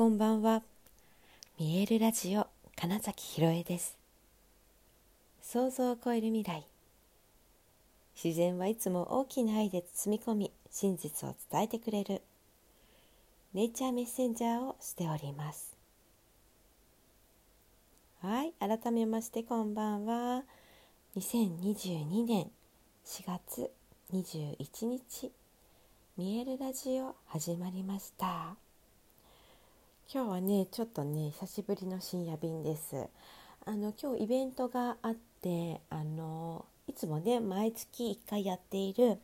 [0.00, 0.62] こんばんは。
[1.58, 3.98] 見えるラジオ金崎ひろえです。
[5.42, 6.64] 想像を超える未来。
[8.16, 12.22] 自然はいつも大きな愛で包み込み真実を伝えてくれる。
[13.52, 15.76] ネイチャーメッセンジャーをしております。
[18.22, 20.44] はい改めましてこんばんは。
[21.18, 22.50] 2022年
[23.04, 23.70] 4月
[24.14, 25.30] 21日
[26.16, 28.69] 見えるラジオ始まりました。
[30.12, 33.06] 今日はねちょっとね久しぶりの深夜便です。
[33.64, 39.20] あの今日イベントがあってあのいつもね毎月1回やっている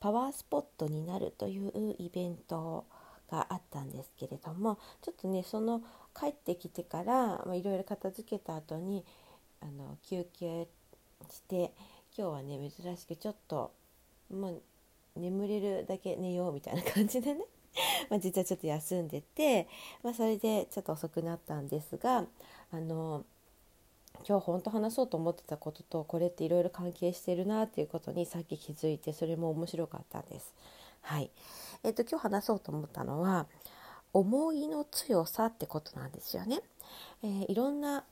[0.00, 2.86] パワースポットになるというイベント
[3.30, 5.82] があったんですけれどもちょっとねその
[6.18, 9.04] 帰ってきてからいろいろ片付けた後に
[9.60, 10.66] あの休憩
[11.28, 11.74] して
[12.16, 13.70] 今日はね珍しくちょっと
[14.32, 14.62] もう
[15.14, 17.44] 眠れるだけ寝ようみたいな感じでね
[18.10, 19.68] ま実はちょっと休んでて、
[20.02, 22.26] まあ、それでちょっと遅くなったんですが
[22.70, 23.24] あの
[24.28, 30.52] 今日本当話そうと思ってたこととこれっていろいろ関係してるなっていうことにさっき気づいてそれも面白かったんです。
[31.00, 31.30] はい
[31.82, 33.46] えーと、今日話そうと思ったのは
[34.12, 36.60] 思いの強さってことなんですよね。
[37.24, 38.04] えー、いろんな、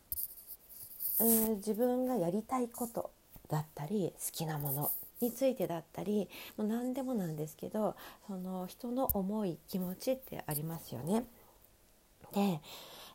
[1.20, 3.10] えー、自分がやりたいこと
[3.48, 11.24] だったり好きなものについてだったりもう何でもなんですけどその人の思い気持ちってありますよね。
[12.32, 12.60] で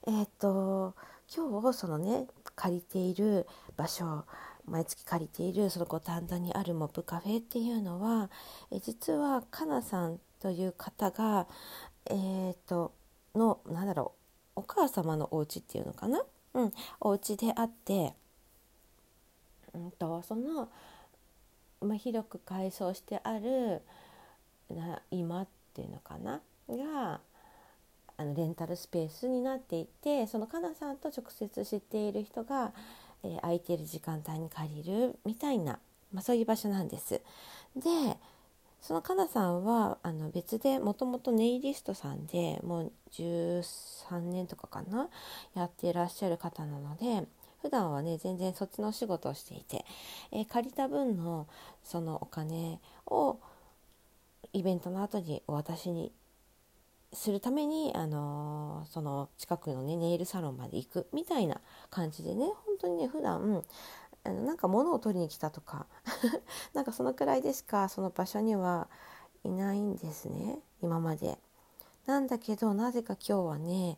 [0.07, 0.93] えー、っと
[1.33, 4.25] 今日そのね借りている場所
[4.67, 8.29] 毎月借りているその五反田にあるモップカフェっていうのは
[8.71, 11.47] え実はかなさんという方が
[12.05, 12.93] えー、っと
[13.35, 14.13] のなんだろ
[14.55, 18.13] うお母様のお家っていうのかな、うん、お家であって、
[19.73, 20.69] うんとその
[21.81, 23.81] まあ、広く改装してある
[24.69, 26.41] な今っていうのかな？
[26.69, 27.19] が
[28.17, 32.71] あのレンタルスペースになっていてそのかなさんと直接知っている人が、
[33.23, 35.79] えー、空いている時間帯に借りるみたいな、
[36.13, 37.21] まあ、そういう場所なんです。
[37.75, 38.17] で
[38.81, 45.09] そのかなさんはあの別でもともとネイリストさんでもう13年とかかな？
[45.55, 47.27] やっていらっしゃる方なので
[47.65, 49.85] 普段はね全然そっちのお仕事をしていて、
[50.31, 51.47] えー、借りた分の
[51.83, 53.39] そのお金を
[54.53, 56.11] イベントの後にお渡しに
[57.11, 61.59] するために、あのー、その近くのねネイルサロンまで行くみたいな
[61.89, 63.63] 感じでね本当にね普段
[64.23, 65.87] あのなんか物を取りに来たとか
[66.75, 68.87] なんかそのくらいでしかその場所には
[69.43, 71.39] いないんですね今まで。
[72.05, 73.97] なんだけどなぜか今日はね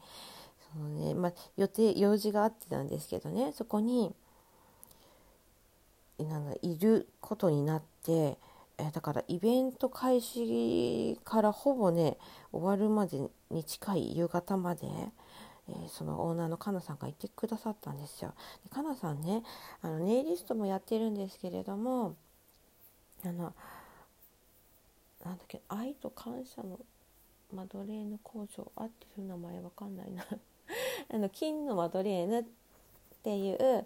[0.73, 3.51] そのね、まあ、予定用事があってたんですけどね。
[3.53, 4.13] そこに
[6.19, 8.37] なんだいることになって、
[8.77, 12.17] えだからイベント開始からほぼね
[12.51, 13.19] 終わるまで
[13.49, 14.87] に近い夕方まで、
[15.69, 18.33] えー、そのオーナーのかなさんがいてくださったんですよ。
[18.63, 19.43] でかなさんね
[19.81, 22.15] あのネイリストもやってるんですけれども
[23.25, 23.53] あの
[25.25, 26.79] なんだっけ愛と感謝の
[27.53, 30.23] マドレーヌ工場合ってる名前わかんないな。
[31.13, 32.43] あの金のマドレーヌっ
[33.23, 33.85] ていう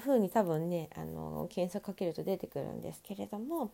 [0.00, 3.72] 風に多分ねあの検索かけると出てくるんですけれども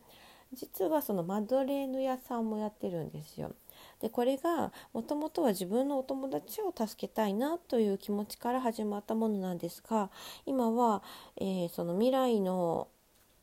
[0.55, 3.55] 実はそのマドレーヌ屋さんもやってるんですよ。
[4.01, 10.11] でこれがもともとは自分のお友達を助けたいなという気持ちから始まったものなんですが
[10.47, 11.03] 今は、
[11.37, 12.89] えー、その未来の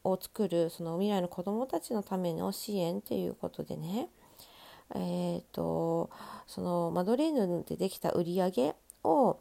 [0.03, 4.09] を作るその未来の子どもたちのための支援っていうことでね
[4.93, 6.09] えーと、
[6.47, 9.39] そのマドレーヌでできた売り上げを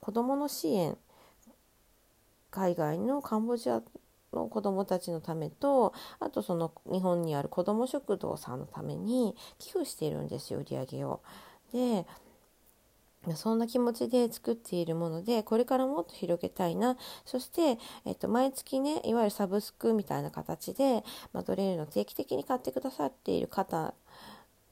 [0.00, 0.96] 子どもの支援
[2.50, 3.82] 海外のカンボジア
[4.32, 11.20] の子どもたちのためとあとその日本にある子ども食堂さんのために寄付しているんですよ売り上げを。
[11.72, 12.06] で
[13.34, 23.92] そんな気持ちで作っているものでこれからもっと広げたいなそして、えっと、毎月ねいわゆるサブスクみたいな形でマドレーヌの定期的に買ってくださっている方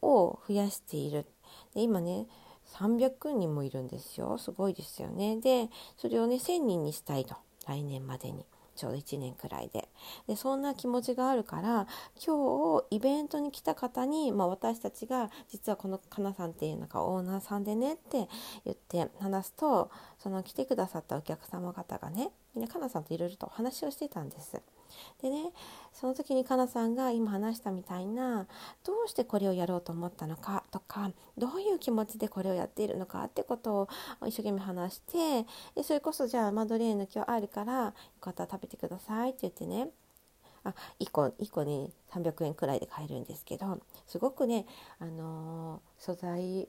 [0.02, 1.26] を増やしている。
[1.74, 2.26] で今ね
[2.74, 4.38] 300人もいるんですよ。
[4.38, 5.36] すごいですよね。
[5.40, 7.36] でそれをね1000人にしたいと。
[7.66, 8.44] 来年までに。
[8.76, 9.88] ちょうど1年くらいで。
[10.28, 11.86] でそんな気持ちがあるから
[12.24, 18.28] 今日イベントに来た方に、まあ、私たちが実はこのかなさんっていうのがオーナーさんでねって
[18.64, 24.60] 言って話すとその来てくださったお客様方がねみんなかなさんといろいろとお話をしてたんです。
[25.22, 25.52] でね
[25.92, 28.46] その時にかなさんが今話したみたいな
[28.84, 33.88] どうしてこれをやろうと思ったのかとかどういう気持ちでこれをやっているのかってことを
[34.26, 39.90] 一生懸命話してでそれこそじゃあマドレーヌ今日あるからよかったら食べてくださいって言ってね。
[40.64, 44.66] あ1個1個に300円くらいで買えるんですけどすごくね、
[44.98, 46.68] あのー、素材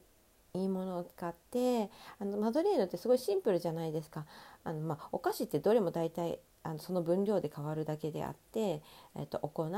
[0.54, 4.26] いいものを使ってあのマドレーヌってすごいシンプルじゃないですか。
[4.64, 8.82] あの、まあ、お菓子ってどれも大体あのその分量で変わるだけであって、
[9.16, 9.70] えっと、お粉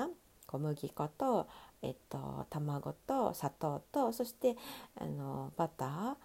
[0.47, 1.47] 小麦粉と、
[1.81, 4.55] えっと、卵と砂糖とそして
[4.99, 6.17] あのバタ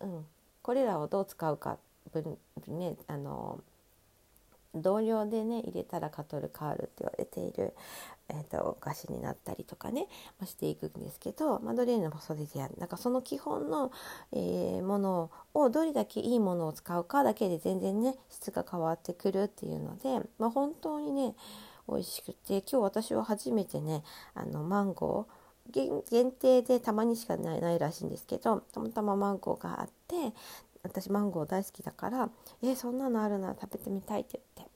[0.00, 0.26] ー、うん、
[0.62, 1.78] これらをどう使うか
[2.12, 2.36] 分、
[2.66, 3.60] ね、あの
[4.74, 7.74] 同量でね入れたらカトルカールって言われている、
[8.28, 10.06] えーと、お菓子になったりとかね
[10.44, 13.90] していくんですけどマドレーヌもそれでやるなんかその基本の、
[14.32, 21.34] えー、ものをどれだけいいものを使うかだけで全然ね質が変わってくるっていうので、まあ、本当にね
[21.88, 25.40] 美味しくて今日私は初めてねあのマンゴー
[26.10, 30.32] 限定でたまにしかないらしいんですけどたまたまマンゴーがあって
[30.82, 32.30] 私マンゴー大好きだから
[32.62, 34.72] 「えそんなのあるなら食べてみたい」って言って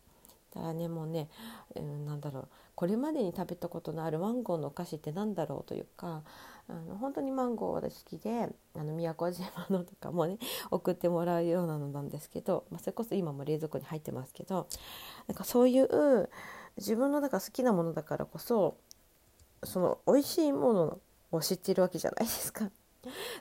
[0.54, 1.28] だからねもうね、
[1.74, 6.22] うん、なんだろうこれまでに食べたことのあるマンゴーのお菓子って何だろうというか
[6.68, 10.38] あの本当にマンゴーが好きであの宮古島のとかもね
[10.70, 14.66] 送ってもらうようなのなんですけど、まあ、それこそ今も冷蔵庫に入ってますけど
[15.26, 16.30] なんかそういう
[16.76, 18.76] 自分のだから好きなものだからこそ
[19.62, 20.98] その美味しいもの
[21.32, 22.70] を知ってるわけじゃないですか。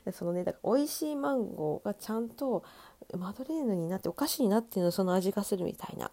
[0.06, 2.63] でそのねだから美味しいマンゴーがちゃんと
[3.18, 6.12] マドレーヌになってお菓子になってるのその味がするみたいな。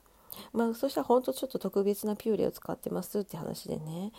[0.52, 4.10] まあ、そしたら本当ちょっと特別なピューレを使ってますって話でね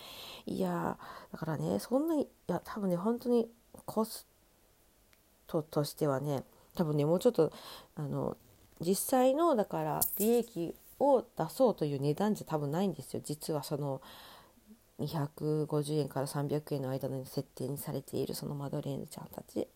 [0.46, 0.98] いや
[1.32, 3.50] だからねそんなにいや多分ね本当に
[3.86, 4.28] コス
[5.48, 6.44] トとしてはね
[6.76, 7.52] 多分ねもうちょっと
[7.96, 8.38] あの
[8.80, 14.02] 実際のだから利益を出そうという値段じゃ多分ないんですよ実はその
[15.02, 19.68] 250円から300円の間の設定にされているそのマドレーヌちゃんたち。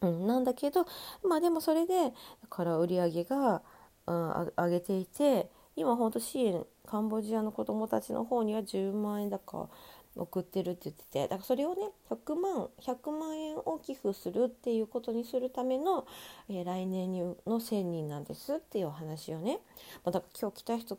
[0.00, 0.86] うん、なんだけど
[1.24, 2.12] まあでもそれでだ
[2.50, 3.62] から売り上げが、
[4.06, 9.68] うん、上げていて今ほんと支援カンボジアの子どもたちの方には10万円だか
[10.14, 16.06] 送ってるって言っててだからそれをね100万100万円を寄付するっていうことにするための、
[16.50, 19.60] えー、来年の1,000人なんですっていうお話をね、
[20.04, 20.98] まあ、だから今日来た人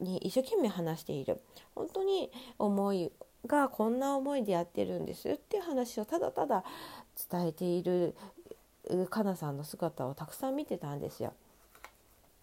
[0.00, 1.40] に一生懸命話している
[1.74, 3.12] 本当に思い
[3.46, 6.64] がこんな思いでやってるんですっていう話をただただ
[7.30, 8.14] 伝えている
[9.10, 11.32] かなさんの姿をたくさん見てたんですよ。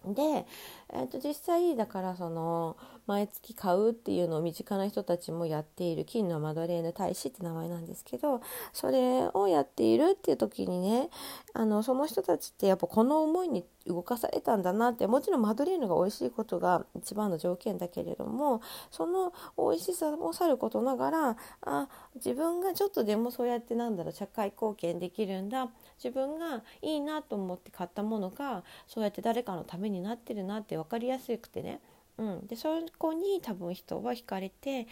[0.04, 0.46] で、
[0.92, 2.76] えー、と実際だからその
[3.06, 8.40] 毎月買うっていうのを身近な人たちもやっている金のマドレーヌ大使って名前なんですけど
[8.72, 11.10] それをやっているっていう時にね
[11.54, 18.60] あのその人たちってやっぱこの思いに動かされたんだなってもちろんマドレーヌが美味しいことが一番の条件だけれども
[18.90, 25.68] その美味しさもさることながらあ自分がちょっとでもそうやってなんだろう社会貢献できるんだ
[26.02, 31.80] 自分がいいなと思って買ったものがそうやって誰かのためになってるなって分かりやすくてね
[32.18, 34.86] うん、でそこに多分人は惹かれて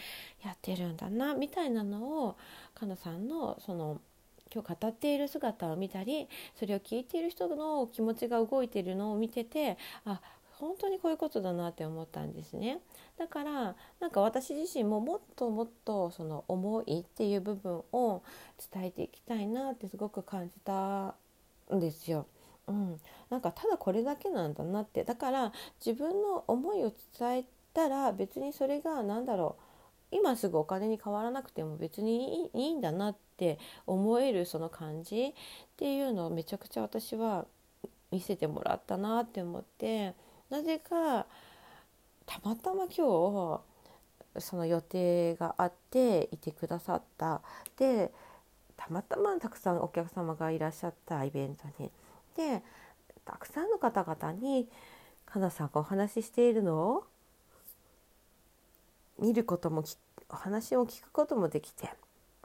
[0.44, 2.36] やってるんだなみたいなのを
[2.74, 4.00] かなさんのその
[4.52, 10.20] 今日語っている姿を見たりそれを聞いている人の気持ちが動いているのを見ててあ
[10.52, 12.78] 本当にこういうことだなって思ったんですね
[13.18, 18.22] だからなんか私自身ももっともっとその思いっていう部分を
[18.72, 21.14] 伝えていきたいなってすごく感じた
[21.74, 22.26] んですよ。
[22.66, 23.00] うん、
[23.30, 25.04] なんかただこれだけなんだなって。
[25.04, 25.52] だから
[25.84, 30.16] 自分の思いを伝えたら別にそれが何だろう。
[30.16, 35.32] 今すぐお金に変わらなくても別にいいんだなって思えるその感じっ
[35.76, 37.46] ていうのをめちゃくちゃ私は
[38.12, 40.14] 見せてもらったなって思って。
[40.50, 41.26] なぜか
[42.26, 43.60] たまたま今
[44.36, 47.40] 日その予定があっていてくださった。
[47.76, 48.12] で
[48.76, 51.90] たまたまたくさんお客様がいらっしゃったイベントに
[52.36, 52.62] で
[53.24, 54.68] たくさんの方々に
[55.24, 57.04] かなさんがお話ししているのを
[59.18, 59.84] 見ることも
[60.28, 61.90] お話を聞くこともできて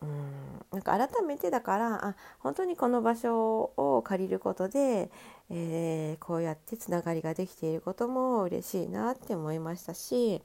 [0.01, 5.09] うんなんか改めてだからあ本当にこの場所を借りることで、
[5.49, 10.41] えー、こうやってつながりができていることも嬉しいなって思いましたし、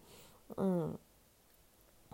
[0.56, 0.98] うん、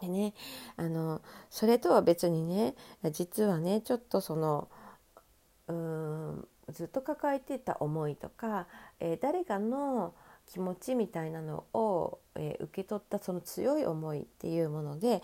[0.03, 0.35] でね
[0.77, 2.75] あのそれとは別にね
[3.13, 4.69] 実はねちょっとその
[5.69, 8.67] うんずっと抱えてた思いとか、
[9.01, 10.15] えー、誰かの
[10.47, 15.23] 気持ちみたいなのを、えー、受け取ったその強い思いっていうもので、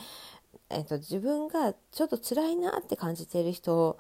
[0.71, 3.99] えーと、自分がちょっと辛いなって感じている人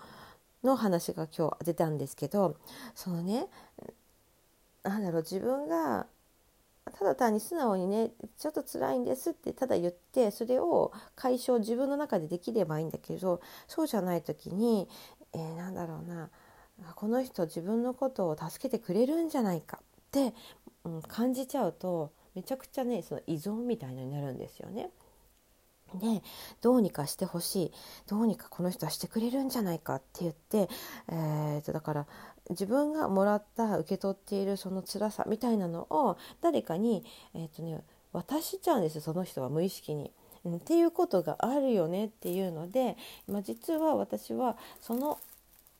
[0.62, 2.56] の話が今日出たんですけど
[2.94, 3.46] そのね
[4.82, 6.06] なんだろう自分が
[6.96, 14.88] ただ単に素直にねちょっと辛いんですってただ言ってそれを解消自分の中でできればいいんだけどそうじゃない時に、
[15.34, 16.30] えー、なんだろうな
[16.95, 20.35] この人自分のことを助けてくれるんじゃないかって、
[20.85, 24.90] うん、感じちゃうとめちゃくちゃねその依存みたいになるんですよね。
[25.95, 26.23] で
[26.61, 27.73] どうにかしてほしい
[28.09, 30.68] どうにかこの人はしてくれるんじゃないかって言って、
[31.09, 32.06] えー、とだから
[32.50, 37.04] 自分がもらった受け取っているその辛さみたいなのを誰かに、
[37.35, 40.11] えーとね、渡しちゃうんですその人は無意識に。
[40.49, 45.18] っていうことがあるよねっていうので、まあ、実は私はその、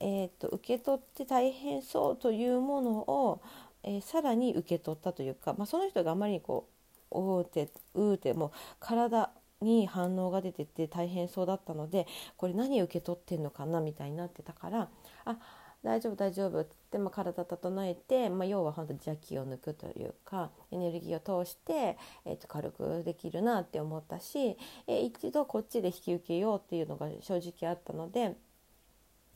[0.01, 3.41] えーと、受け取って大変そうというものを、
[3.83, 6.69] えー、さらに受け取ったというか、まあ、その人があまりにこ
[7.11, 8.51] うおーてうーてもう
[8.81, 9.31] 体
[9.63, 14.89] に反応が出てて大変そうだったのでこれ何受け取ってんのかなみたいになってたから
[15.25, 15.39] あ
[15.83, 28.35] 大丈夫大丈夫って、まあ、体整えて、まあ、要は本当邪気を抜くというかエネルギーを通して、えー、と軽くできるなって思ったし、えー、一度こっちで引き受けようっていうのが正直あったので。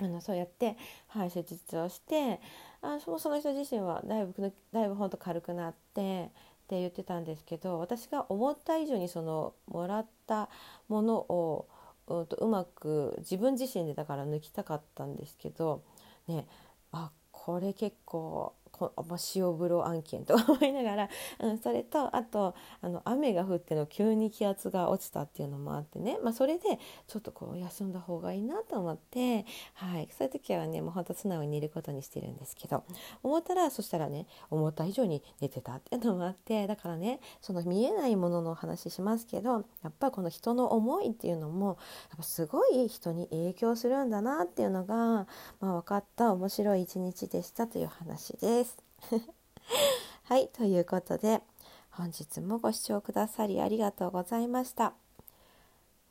[0.00, 0.76] あのそうやって、
[1.08, 2.40] はい、施術をして
[2.82, 10.48] あそその人自身はだいぶだいぶほんと軽くなってって言ってたんですけど私が思った以上にそのもらった
[10.88, 11.68] ものを
[12.06, 15.82] うんとうまく自分自身でだから抜きたかったんですけど
[16.28, 16.46] ね
[16.92, 18.54] あこれ結構
[18.88, 18.92] こ
[19.34, 21.08] 塩風呂案件とか思いながら、
[21.40, 29.44] うん、それとあとあの雨が降っての急に気圧が落ちたっていうのもあってね、まあ、それでちょっとこう休んだ方がいいなと思って、
[29.74, 32.84] はい、そういう時はねもうほんと素直に寝ることにしてるんですけど
[33.22, 41.78] 思ったらそしたらね思った以上に寝てたっていうのもあってだからねその見えないものの話しますけどやっぱこの人の思いっていうのも
[42.10, 45.26] やっぱすごい人に影響するんだなっていうのが、ま
[45.60, 48.69] あ、分かった面白い一日でしたという話です。
[50.24, 51.42] はいということで
[51.90, 54.94] 本日もご視聴くださりありがとうございました。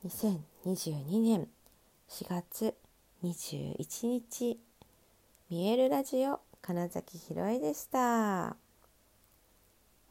[0.05, 1.49] 2022年
[2.07, 2.75] 4月
[3.23, 4.59] 21日
[5.49, 8.55] 見えるラジオ金崎ひろえでした。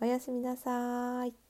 [0.00, 1.47] おやすみなさい。